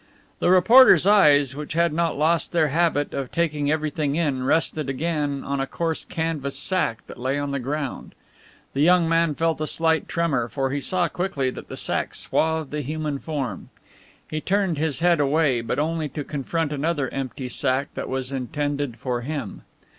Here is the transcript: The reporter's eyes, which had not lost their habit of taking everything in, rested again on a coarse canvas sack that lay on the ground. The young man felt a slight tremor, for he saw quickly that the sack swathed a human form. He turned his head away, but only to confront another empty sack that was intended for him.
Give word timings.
The 0.39 0.49
reporter's 0.49 1.05
eyes, 1.05 1.55
which 1.55 1.73
had 1.73 1.93
not 1.93 2.17
lost 2.17 2.53
their 2.53 2.69
habit 2.69 3.13
of 3.13 3.31
taking 3.31 3.69
everything 3.69 4.15
in, 4.15 4.43
rested 4.43 4.89
again 4.89 5.43
on 5.43 5.59
a 5.59 5.67
coarse 5.67 6.03
canvas 6.03 6.57
sack 6.57 7.05
that 7.05 7.19
lay 7.19 7.37
on 7.37 7.51
the 7.51 7.59
ground. 7.59 8.15
The 8.73 8.81
young 8.81 9.07
man 9.07 9.35
felt 9.35 9.61
a 9.61 9.67
slight 9.67 10.07
tremor, 10.07 10.47
for 10.49 10.71
he 10.71 10.81
saw 10.81 11.07
quickly 11.07 11.51
that 11.51 11.67
the 11.67 11.77
sack 11.77 12.15
swathed 12.15 12.73
a 12.73 12.81
human 12.81 13.19
form. 13.19 13.69
He 14.27 14.41
turned 14.41 14.79
his 14.79 15.01
head 15.01 15.19
away, 15.19 15.61
but 15.61 15.77
only 15.77 16.09
to 16.09 16.23
confront 16.23 16.71
another 16.73 17.07
empty 17.13 17.47
sack 17.47 17.89
that 17.93 18.09
was 18.09 18.31
intended 18.31 18.97
for 18.97 19.21
him. 19.21 19.61